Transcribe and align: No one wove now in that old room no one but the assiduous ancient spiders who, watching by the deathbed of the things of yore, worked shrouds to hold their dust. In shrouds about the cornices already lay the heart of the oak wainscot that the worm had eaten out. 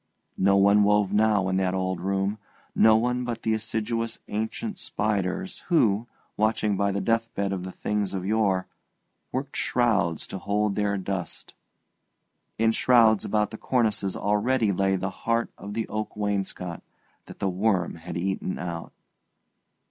No 0.39 0.55
one 0.57 0.81
wove 0.83 1.13
now 1.13 1.47
in 1.47 1.57
that 1.57 1.75
old 1.75 1.99
room 2.01 2.39
no 2.73 2.95
one 2.97 3.23
but 3.23 3.43
the 3.43 3.53
assiduous 3.53 4.17
ancient 4.29 4.79
spiders 4.79 5.59
who, 5.67 6.07
watching 6.35 6.75
by 6.75 6.91
the 6.91 6.99
deathbed 6.99 7.53
of 7.53 7.61
the 7.63 7.71
things 7.71 8.15
of 8.15 8.25
yore, 8.25 8.65
worked 9.31 9.55
shrouds 9.55 10.25
to 10.25 10.39
hold 10.39 10.73
their 10.75 10.97
dust. 10.97 11.53
In 12.57 12.71
shrouds 12.71 13.25
about 13.25 13.51
the 13.51 13.59
cornices 13.59 14.15
already 14.15 14.71
lay 14.71 14.95
the 14.95 15.11
heart 15.11 15.51
of 15.55 15.75
the 15.75 15.87
oak 15.87 16.15
wainscot 16.17 16.81
that 17.27 17.37
the 17.37 17.47
worm 17.49 17.97
had 17.97 18.17
eaten 18.17 18.57
out. 18.57 18.93